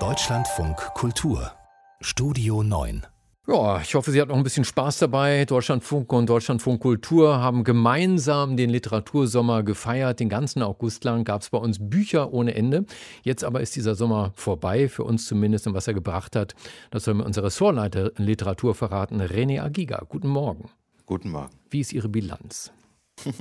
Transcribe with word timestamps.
Deutschlandfunk 0.00 0.76
Kultur 0.94 1.52
Studio 2.00 2.64
9 2.64 3.06
ja, 3.46 3.80
ich 3.80 3.94
hoffe, 3.94 4.10
Sie 4.10 4.20
hatten 4.20 4.30
noch 4.30 4.38
ein 4.38 4.42
bisschen 4.42 4.64
Spaß 4.64 4.98
dabei. 5.00 5.44
Deutschlandfunk 5.44 6.10
und 6.14 6.28
Deutschlandfunk 6.30 6.80
Kultur 6.80 7.38
haben 7.40 7.62
gemeinsam 7.62 8.56
den 8.56 8.70
Literatursommer 8.70 9.62
gefeiert. 9.62 10.18
Den 10.18 10.30
ganzen 10.30 10.62
August 10.62 11.04
lang 11.04 11.24
gab 11.24 11.42
es 11.42 11.50
bei 11.50 11.58
uns 11.58 11.76
Bücher 11.78 12.32
ohne 12.32 12.54
Ende. 12.54 12.86
Jetzt 13.22 13.44
aber 13.44 13.60
ist 13.60 13.76
dieser 13.76 13.94
Sommer 13.94 14.32
vorbei, 14.34 14.88
für 14.88 15.04
uns 15.04 15.26
zumindest, 15.26 15.66
und 15.66 15.74
was 15.74 15.86
er 15.86 15.92
gebracht 15.92 16.36
hat. 16.36 16.54
Das 16.90 17.04
soll 17.04 17.14
mir 17.14 17.24
unser 17.24 17.44
Ressortleiter 17.44 18.12
Literatur 18.16 18.74
verraten, 18.74 19.20
René 19.20 19.60
Agiga. 19.60 20.02
Guten 20.08 20.28
Morgen. 20.28 20.70
Guten 21.04 21.30
Morgen. 21.30 21.50
Wie 21.68 21.80
ist 21.80 21.92
Ihre 21.92 22.08
Bilanz? 22.08 22.72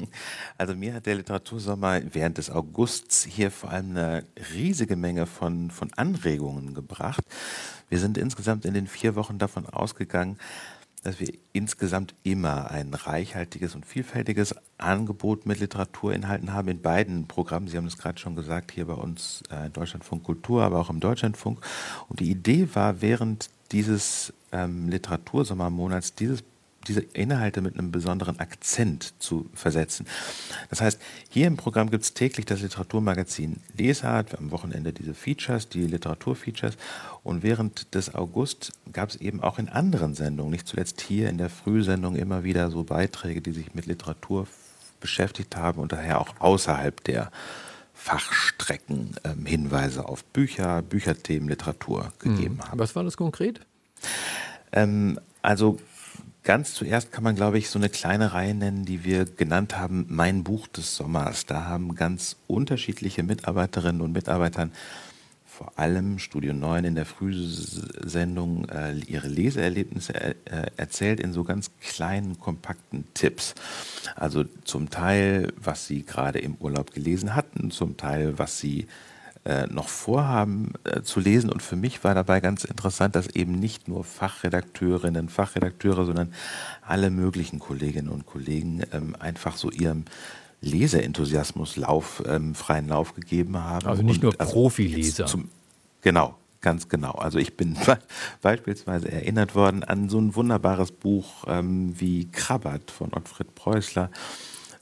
Also 0.58 0.76
mir 0.76 0.94
hat 0.94 1.06
der 1.06 1.16
Literatursommer 1.16 2.02
während 2.14 2.38
des 2.38 2.50
Augusts 2.50 3.24
hier 3.24 3.52
vor 3.52 3.72
allem 3.72 3.92
eine 3.92 4.26
riesige 4.54 4.96
Menge 4.96 5.26
von, 5.26 5.72
von 5.72 5.92
Anregungen 5.94 6.74
gebracht. 6.74 7.24
Wir 7.90 8.00
sind 8.00 8.18
insgesamt 8.18 8.66
in 8.66 8.74
den 8.74 8.88
vier 8.88 9.16
Wochen 9.16 9.38
davon 9.38 9.66
ausgegangen, 9.66 10.38
dass 11.04 11.20
wir 11.20 11.34
insgesamt 11.52 12.16
immer 12.24 12.72
ein 12.72 12.94
reichhaltiges 12.94 13.76
und 13.76 13.86
vielfältiges 13.86 14.56
Angebot 14.78 15.46
mit 15.46 15.60
Literaturinhalten 15.60 16.54
haben 16.54 16.70
in 16.70 16.82
beiden 16.82 17.28
Programmen. 17.28 17.68
Sie 17.68 17.76
haben 17.78 17.88
es 17.88 17.98
gerade 17.98 18.20
schon 18.20 18.38
gesagt, 18.38 18.72
hier 18.72 18.86
bei 18.86 18.94
uns 18.94 19.44
äh, 19.50 19.70
Deutschlandfunk 19.70 20.24
Kultur, 20.24 20.64
aber 20.64 20.80
auch 20.80 20.90
im 20.90 21.02
Deutschlandfunk. 21.02 21.60
Und 22.08 22.22
die 22.22 22.32
Idee 22.32 22.70
war, 22.74 23.02
während 23.02 23.50
dieses 23.74 24.32
ähm, 24.54 24.88
Literatursommermonats 24.88 26.16
dieses 26.16 26.42
diese 26.88 27.02
Inhalte 27.02 27.62
mit 27.62 27.78
einem 27.78 27.92
besonderen 27.92 28.40
Akzent 28.40 29.14
zu 29.20 29.50
versetzen. 29.54 30.06
Das 30.70 30.82
heißt, 30.82 31.00
hier 31.30 31.48
im 31.48 31.58
Programm 31.58 31.90
gibt 31.90 32.04
es 32.04 32.14
täglich 32.14 32.46
das 32.46 32.62
Literaturmagazin 32.62 33.58
Lesart, 33.78 34.38
am 34.38 34.52
Wochenende 34.52 34.94
diese 34.94 35.14
Features, 35.14 35.70
die 35.70 35.86
Literaturfeatures. 35.86 36.78
Und 37.24 37.44
während 37.44 37.94
des 37.96 38.14
August 38.14 38.74
gab 38.92 39.10
es 39.10 39.16
eben 39.16 39.42
auch 39.42 39.60
in 39.60 39.70
anderen 39.70 40.14
Sendungen, 40.14 40.52
nicht 40.52 40.68
zuletzt 40.68 41.02
hier 41.02 41.30
in 41.30 41.38
der 41.38 41.50
Frühsendung, 41.50 42.16
immer 42.16 42.44
wieder 42.44 42.70
so 42.70 42.84
Beiträge, 42.84 43.42
die 43.42 43.52
sich 43.52 43.74
mit 43.74 43.86
Literatur 43.86 44.48
beschäftigt 45.00 45.56
haben 45.56 45.82
und 45.82 45.92
daher 45.92 46.22
auch 46.22 46.34
außerhalb 46.40 47.04
der 47.04 47.32
Fachstrecken 47.94 49.16
ähm, 49.24 49.46
Hinweise 49.46 50.06
auf 50.08 50.24
Bücher, 50.26 50.82
Bücherthemen, 50.82 51.48
Literatur 51.48 52.12
gegeben 52.20 52.60
hm. 52.60 52.70
haben. 52.70 52.80
Was 52.80 52.96
war 52.96 53.04
das 53.04 53.16
konkret? 53.16 53.62
Ähm, 54.74 55.20
also 55.42 55.78
Ganz 56.44 56.74
zuerst 56.74 57.14
kann 57.14 57.24
man, 57.24 57.36
glaube 57.36 57.58
ich, 57.58 57.70
so 57.70 57.80
eine 57.80 57.88
kleine 57.88 58.34
Reihe 58.34 58.54
nennen, 58.54 58.84
die 58.84 59.06
wir 59.06 59.24
genannt 59.24 59.78
haben, 59.78 60.06
Mein 60.10 60.44
Buch 60.44 60.68
des 60.68 60.98
Sommers. 60.98 61.46
Da 61.46 61.64
haben 61.64 61.96
ganz 61.96 62.36
unterschiedliche 62.48 63.24
Mitarbeiterinnen 63.24 64.02
und 64.02 64.12
Mitarbeiter, 64.12 64.68
vor 65.46 65.72
allem 65.78 66.20
Studio 66.20 66.54
9 66.54 66.84
in 66.84 66.96
der 66.96 67.06
Frühsendung, 67.06 68.68
äh, 68.68 68.94
ihre 69.08 69.30
Leseerlebnisse 69.30 70.14
er, 70.14 70.36
äh, 70.46 70.72
erzählt 70.76 71.22
in 71.22 71.32
so 71.32 71.46
ganz 71.46 71.72
kleinen, 71.80 72.38
kompakten 72.40 73.06
Tipps. 73.14 73.56
Also 74.18 74.44
zum 74.66 74.90
Teil, 74.90 75.54
was 75.56 75.88
sie 75.88 76.04
gerade 76.04 76.40
im 76.40 76.56
Urlaub 76.56 76.92
gelesen 76.92 77.36
hatten, 77.36 77.72
zum 77.72 77.96
Teil, 77.96 78.38
was 78.38 78.60
sie 78.60 78.88
äh, 79.46 79.68
noch 79.68 79.90
vorhaben 79.90 80.74
äh, 80.86 81.02
zu 81.02 81.20
lesen. 81.20 81.50
Und 81.50 81.62
für 81.62 81.76
mich 81.76 82.04
war 82.04 82.16
dabei 82.16 82.40
ganz 82.40 82.64
interessant, 82.64 83.16
dass 83.16 83.28
eben 83.28 83.54
nicht 83.54 83.88
nur 83.88 84.04
Fachredakteurinnen, 84.04 85.30
Fachredakteure, 85.30 86.06
sondern 86.06 86.34
alle 86.82 87.10
möglichen 87.10 87.60
Kolleginnen 87.60 88.10
und 88.10 88.26
Kollegen 88.26 88.84
ähm, 88.94 89.16
einfach 89.20 89.58
so 89.58 89.70
ihrem 89.70 90.06
Leseenthusiasmus 90.62 91.76
Lauf, 91.76 92.24
ähm, 92.26 92.56
freien 92.56 92.88
Lauf 92.88 93.14
gegeben 93.16 93.58
haben. 93.58 93.86
Also 93.88 94.02
nicht 94.02 94.24
nur 94.24 94.34
also 94.38 94.54
Profileser. 94.54 95.26
Zum, 95.26 95.50
genau, 96.02 96.36
ganz 96.62 96.88
genau. 96.88 97.12
Also 97.12 97.38
ich 97.38 97.58
bin 97.58 97.78
beispielsweise 98.42 99.12
erinnert 99.12 99.56
worden 99.56 99.84
an 99.84 100.10
so 100.10 100.20
ein 100.20 100.36
wunderbares 100.36 100.92
Buch 100.92 101.44
ähm, 101.48 101.94
wie 102.00 102.30
Krabbert 102.32 102.92
von 102.92 103.14
Ottfried 103.14 103.54
Preußler 103.56 104.10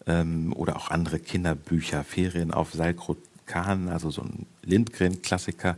ähm, 0.06 0.54
oder 0.54 0.76
auch 0.76 0.92
andere 0.92 1.20
Kinderbücher, 1.20 2.04
Ferien 2.04 2.52
auf 2.52 2.74
Seilkrut 2.74 3.18
Kahn, 3.46 3.90
also 3.90 4.10
so 4.10 4.22
ein 4.22 4.46
Lindgren-Klassiker. 4.64 5.76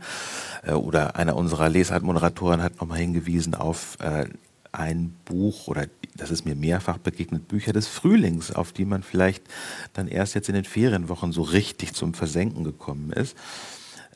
Äh, 0.62 0.72
oder 0.72 1.16
einer 1.16 1.36
unserer 1.36 1.68
Lesart-Moderatoren 1.68 2.62
hat 2.62 2.80
nochmal 2.80 2.98
hingewiesen 2.98 3.54
auf 3.54 3.98
äh, 4.00 4.26
ein 4.72 5.14
Buch 5.24 5.68
oder 5.68 5.86
das 6.16 6.30
ist 6.30 6.44
mir 6.44 6.56
mehrfach 6.56 6.98
begegnet, 6.98 7.48
Bücher 7.48 7.72
des 7.72 7.86
Frühlings, 7.86 8.50
auf 8.50 8.72
die 8.72 8.84
man 8.84 9.02
vielleicht 9.02 9.44
dann 9.92 10.08
erst 10.08 10.34
jetzt 10.34 10.48
in 10.48 10.54
den 10.54 10.64
Ferienwochen 10.64 11.32
so 11.32 11.42
richtig 11.42 11.94
zum 11.94 12.14
Versenken 12.14 12.64
gekommen 12.64 13.12
ist. 13.12 13.36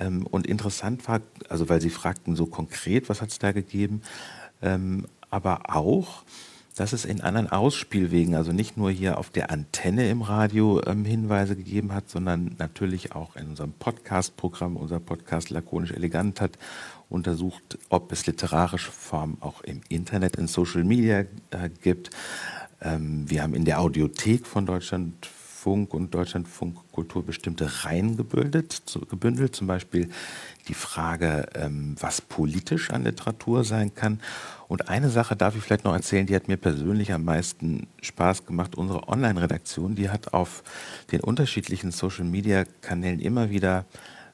Ähm, 0.01 0.27
und 0.27 0.47
interessant 0.47 1.07
war, 1.09 1.21
also 1.49 1.69
weil 1.69 1.81
Sie 1.81 1.91
fragten 1.91 2.37
so 2.37 2.47
konkret, 2.47 3.09
was 3.09 3.21
hat 3.21 3.31
es 3.31 3.39
da 3.39 3.53
gegeben, 3.53 4.03
ähm, 4.63 5.07
aber 5.31 5.75
auch, 5.75 6.25
dass 6.79 6.93
es 6.93 7.05
in 7.05 7.23
anderen 7.23 7.51
Ausspielwegen, 7.51 8.37
also 8.37 8.53
nicht 8.53 8.77
nur 8.77 8.91
hier 8.93 9.19
auf 9.19 9.31
der 9.31 9.51
Antenne 9.51 10.09
im 10.09 10.23
Radio 10.23 10.81
ähm, 10.87 11.05
Hinweise 11.05 11.57
gegeben 11.57 11.93
hat, 11.93 12.09
sondern 12.09 12.55
natürlich 12.59 13.17
auch 13.17 13.35
in 13.35 13.49
unserem 13.49 13.73
Podcast-Programm, 13.73 14.77
unser 14.77 15.01
Podcast 15.01 15.51
Lakonisch 15.51 15.91
Elegant 15.91 16.41
hat 16.41 16.53
untersucht, 17.09 17.79
ob 17.89 18.13
es 18.13 18.27
literarische 18.27 18.93
Formen 18.93 19.39
auch 19.41 19.63
im 19.63 19.81
Internet, 19.89 20.37
in 20.37 20.47
Social 20.47 20.85
Media 20.85 21.25
äh, 21.51 21.69
gibt. 21.83 22.11
Ähm, 22.81 23.29
wir 23.29 23.43
haben 23.43 23.55
in 23.55 23.65
der 23.65 23.81
Audiothek 23.81 24.47
von 24.47 24.69
Deutschlandfunk 25.69 25.95
und 25.95 26.15
Deutschlandfunk 26.15 26.93
Kultur 26.93 27.25
bestimmte 27.25 27.85
Reihen 27.85 28.17
gebündelt, 28.17 28.73
zu, 28.73 29.01
gebündelt 29.01 29.55
zum 29.55 29.67
Beispiel 29.67 30.09
die 30.67 30.75
Frage, 30.75 31.47
ähm, 31.55 31.95
was 32.01 32.21
politisch 32.21 32.91
an 32.91 33.05
Literatur 33.05 33.65
sein 33.65 33.95
kann 33.95 34.21
und 34.69 34.89
eine 34.89 35.11
Sache 35.11 35.37
darf 35.37 35.57
ich 35.57 35.63
vielleicht 35.63 35.85
noch 35.85 35.95
erzählen, 35.95 36.27
die 36.27 36.35
hat 36.35 36.49
mir 36.49 36.57
persönlich 36.57 37.13
am 37.13 37.25
meisten 37.25 37.87
Spaß 38.01 38.47
gemacht. 38.47 38.77
Unsere 38.77 39.09
Online-Redaktion, 39.09 39.95
die 39.95 40.11
hat 40.11 40.33
auf 40.35 40.63
den 41.13 41.21
unterschiedlichen 41.21 41.91
Social-Media-Kanälen 41.91 43.21
immer 43.21 43.51
wieder 43.51 43.85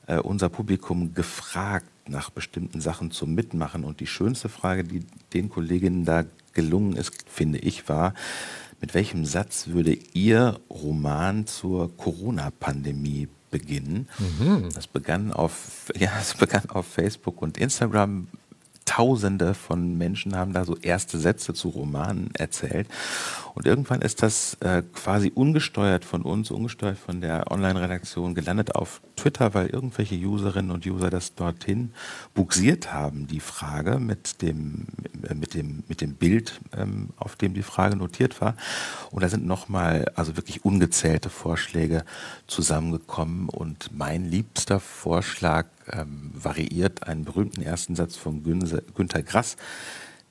äh, 0.06 0.19
unser 0.19 0.49
Publikum 0.49 1.15
gefragt 1.15 1.87
nach 2.09 2.31
bestimmten 2.31 2.81
Sachen 2.81 3.11
zum 3.11 3.34
Mitmachen. 3.34 3.84
Und 3.84 4.01
die 4.01 4.06
schönste 4.06 4.49
Frage, 4.49 4.84
die 4.84 5.05
den 5.33 5.49
Kolleginnen 5.49 6.05
da 6.05 6.25
gelungen 6.53 6.97
ist, 6.97 7.12
finde 7.28 7.59
ich, 7.59 7.89
war, 7.89 8.15
mit 8.80 8.94
welchem 8.94 9.24
Satz 9.24 9.68
würde 9.68 9.96
Ihr 10.12 10.60
Roman 10.70 11.46
zur 11.46 11.96
Corona-Pandemie 11.96 13.28
beginnen? 13.50 14.08
Mhm. 14.18 14.68
Das 14.74 14.86
begann 14.86 15.32
auf, 15.32 15.92
ja, 15.98 16.10
es 16.20 16.34
begann 16.34 16.68
auf 16.70 16.86
Facebook 16.86 17.40
und 17.42 17.58
Instagram 17.58 18.28
Tausende 18.84 19.55
von 19.55 19.97
Menschen 19.97 20.37
haben 20.37 20.53
da 20.53 20.65
so 20.65 20.77
erste 20.77 21.19
Sätze 21.19 21.55
zu 21.55 21.69
Romanen 21.69 22.31
erzählt. 22.34 22.89
Und 23.55 23.67
irgendwann 23.67 24.03
ist 24.03 24.22
das 24.22 24.55
äh, 24.61 24.83
quasi 24.93 25.31
ungesteuert 25.33 26.05
von 26.05 26.22
uns, 26.22 26.50
ungesteuert 26.50 26.99
von 26.99 27.21
der 27.21 27.50
Online-Redaktion 27.53 28.34
gelandet 28.34 28.75
auf 28.75 29.00
Twitter, 29.17 29.55
weil 29.55 29.69
irgendwelche 29.69 30.17
Userinnen 30.17 30.72
und 30.72 30.84
User 30.87 31.09
das 31.09 31.34
dorthin 31.34 31.93
buxiert 32.34 32.93
haben, 32.93 33.28
die 33.28 33.41
Frage 33.41 34.00
mit 34.00 34.43
dem, 34.43 34.87
mit 35.34 35.55
dem, 35.55 35.84
mit 35.87 36.01
dem 36.01 36.15
Bild, 36.15 36.61
ähm, 36.77 37.11
auf 37.16 37.37
dem 37.37 37.55
die 37.55 37.62
Frage 37.62 37.97
notiert 37.97 38.41
war. 38.41 38.56
Und 39.12 39.22
da 39.22 39.28
sind 39.28 39.47
nochmal, 39.47 40.11
also 40.16 40.37
wirklich 40.37 40.65
ungezählte 40.65 41.31
Vorschläge 41.31 42.05
zusammengekommen. 42.49 43.49
Und 43.49 43.91
mein 43.97 44.28
liebster 44.28 44.81
Vorschlag 44.81 45.66
ähm, 45.91 46.31
variiert 46.34 47.06
einen 47.06 47.25
berühmten 47.25 47.62
ersten 47.62 47.97
Satz 47.97 48.17
von 48.17 48.43
Günter 48.43 49.22
Grass, 49.22 49.56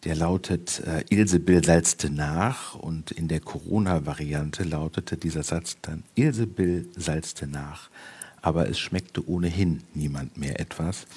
der 0.03 0.16
lautet, 0.16 0.81
äh, 0.81 1.03
Ilse 1.09 1.40
Bill 1.40 1.64
salzte 1.64 2.09
nach 2.09 2.75
und 2.75 3.12
in 3.12 3.28
der 3.28 3.40
Corona-Variante 3.40 4.64
lautete 4.64 5.16
dieser 5.18 5.44
Satz 5.44 5.78
dann, 5.81 6.03
Ilse 6.16 6.46
Bill 6.46 6.90
salzte 6.96 7.47
nach, 7.47 7.90
aber 8.41 8.69
es 8.69 8.80
schmeckte 8.80 9.28
ohnehin 9.28 9.81
niemand 9.94 10.38
mehr 10.38 10.59
etwas. 10.59 11.08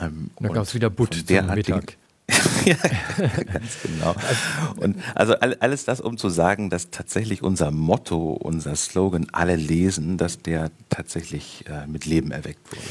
Ähm, 0.00 0.30
da 0.40 0.48
gab 0.48 0.64
es 0.64 0.74
wieder 0.74 0.90
Butt 0.90 1.14
zum 1.14 1.46
Mittag. 1.54 1.96
ja, 2.64 2.76
ganz 3.44 3.82
genau. 3.82 4.14
Und 4.76 4.96
also 5.14 5.34
alles 5.34 5.84
das, 5.84 6.00
um 6.00 6.16
zu 6.16 6.30
sagen, 6.30 6.70
dass 6.70 6.90
tatsächlich 6.90 7.42
unser 7.42 7.70
Motto, 7.70 8.32
unser 8.32 8.76
Slogan, 8.76 9.26
alle 9.32 9.56
lesen, 9.56 10.16
dass 10.16 10.38
der 10.38 10.70
tatsächlich 10.88 11.66
äh, 11.68 11.86
mit 11.86 12.06
Leben 12.06 12.30
erweckt 12.30 12.72
wurde. 12.72 12.88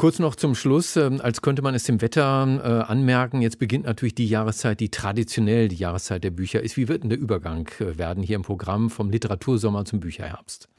Kurz 0.00 0.18
noch 0.18 0.34
zum 0.34 0.54
Schluss, 0.54 0.96
ähm, 0.96 1.20
als 1.20 1.42
könnte 1.42 1.60
man 1.60 1.74
es 1.74 1.84
dem 1.84 2.00
Wetter 2.00 2.22
äh, 2.24 2.90
anmerken, 2.90 3.42
jetzt 3.42 3.58
beginnt 3.58 3.84
natürlich 3.84 4.14
die 4.14 4.26
Jahreszeit, 4.26 4.80
die 4.80 4.88
traditionell 4.88 5.68
die 5.68 5.76
Jahreszeit 5.76 6.24
der 6.24 6.30
Bücher 6.30 6.62
ist. 6.62 6.78
Wie 6.78 6.88
wird 6.88 7.02
denn 7.02 7.10
der 7.10 7.18
Übergang 7.18 7.68
äh, 7.80 7.98
werden 7.98 8.22
hier 8.22 8.36
im 8.36 8.42
Programm 8.42 8.88
vom 8.88 9.10
Literatursommer 9.10 9.84
zum 9.84 10.00
Bücherherbst? 10.00 10.70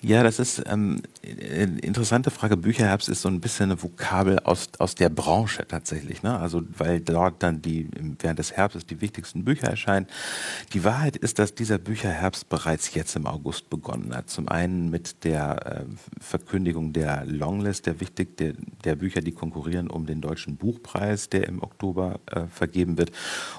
Ja, 0.00 0.22
das 0.22 0.38
ist 0.38 0.62
ähm, 0.66 1.02
eine 1.24 1.80
interessante 1.80 2.30
Frage. 2.30 2.56
Bücherherbst 2.56 3.08
ist 3.08 3.22
so 3.22 3.28
ein 3.28 3.40
bisschen 3.40 3.72
eine 3.72 3.82
Vokabel 3.82 4.38
aus, 4.38 4.68
aus 4.78 4.94
der 4.94 5.08
Branche 5.08 5.66
tatsächlich. 5.66 6.22
Ne? 6.22 6.38
Also 6.38 6.62
weil 6.76 7.00
dort 7.00 7.42
dann 7.42 7.62
die 7.62 7.88
während 8.20 8.38
des 8.38 8.52
Herbstes 8.52 8.86
die 8.86 9.00
wichtigsten 9.00 9.44
Bücher 9.44 9.66
erscheinen. 9.66 10.06
Die 10.72 10.84
Wahrheit 10.84 11.16
ist, 11.16 11.40
dass 11.40 11.56
dieser 11.56 11.78
Bücherherbst 11.78 12.48
bereits 12.48 12.94
jetzt 12.94 13.16
im 13.16 13.26
August 13.26 13.70
begonnen 13.70 14.14
hat. 14.14 14.30
Zum 14.30 14.48
einen 14.48 14.88
mit 14.88 15.24
der 15.24 15.66
äh, 15.66 15.84
Verkündigung 16.20 16.92
der 16.92 17.24
Longlist, 17.24 17.86
der 17.86 17.98
wichtig 17.98 18.36
der, 18.36 18.52
der 18.84 18.94
Bücher, 18.94 19.20
die 19.20 19.32
konkurrieren 19.32 19.90
um 19.90 20.06
den 20.06 20.20
deutschen 20.20 20.56
Buchpreis, 20.58 21.28
der 21.28 21.48
im 21.48 21.60
Oktober 21.60 22.20
äh, 22.26 22.42
vergeben 22.46 22.98
wird. 22.98 23.10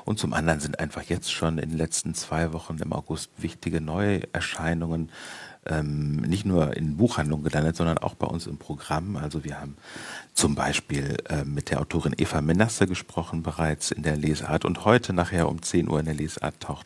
Und 0.06 0.20
zum 0.20 0.32
anderen 0.32 0.62
sind 0.62 0.80
einfach 0.80 1.04
jetzt 1.04 1.34
schon 1.34 1.58
in 1.58 1.72
den 1.72 1.78
letzten 1.78 2.14
zwei 2.14 2.54
Wochen 2.54 2.78
im 2.78 2.94
August 2.94 3.30
wichtige 3.38 3.82
Neuerscheinungen 3.82 5.10
ähm, 5.66 6.22
nicht 6.30 6.46
nur 6.46 6.78
in 6.78 6.98
Buchhandlungen 6.98 7.44
gelandet, 7.44 7.76
sondern 7.76 7.98
auch 7.98 8.14
bei 8.14 8.28
uns 8.28 8.48
im 8.48 8.58
Programm. 8.58 9.18
Also 9.18 9.44
wir 9.44 9.60
haben 9.60 9.76
zum 10.34 10.56
Beispiel 10.56 11.18
äh, 11.28 11.44
mit 11.44 11.70
der 11.70 11.82
Autorin 11.82 12.14
Eva 12.18 12.42
Menasse 12.42 12.88
gesprochen 12.88 13.44
bereits 13.44 13.92
in 13.92 14.04
der 14.04 14.16
Lesart 14.16 14.64
und 14.64 14.86
heute 14.86 15.12
nachher 15.12 15.50
um 15.50 15.62
10 15.62 15.90
Uhr 15.90 16.00
in 16.00 16.06
der 16.06 16.16
Lesart 16.16 16.60
taucht, 16.62 16.86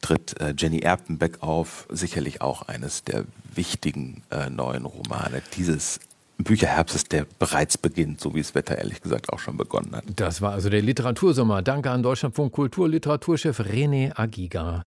tritt 0.00 0.38
äh, 0.40 0.54
Jenny 0.56 0.80
Erpenbeck 0.80 1.42
auf, 1.42 1.86
sicherlich 1.90 2.42
auch 2.42 2.62
eines 2.62 3.04
der 3.04 3.24
wichtigen 3.54 4.22
äh, 4.30 4.50
neuen 4.50 4.84
Romane 4.84 5.42
dieses 5.56 6.00
Bücherherbstes, 6.38 7.04
der 7.04 7.26
bereits 7.38 7.78
beginnt, 7.78 8.20
so 8.20 8.34
wie 8.34 8.40
das 8.42 8.54
Wetter 8.54 8.76
ehrlich 8.78 9.00
gesagt 9.00 9.32
auch 9.32 9.38
schon 9.38 9.56
begonnen 9.56 9.94
hat. 9.94 10.04
Das 10.16 10.42
war 10.42 10.52
also 10.52 10.68
der 10.70 10.82
Literatursommer. 10.82 11.62
Danke 11.62 11.90
an 11.90 12.02
Deutschlandfunk 12.02 12.52
Kultur 12.52 12.88
Literaturchef 12.88 13.60
René 13.60 14.12
Agiga. 14.18 14.82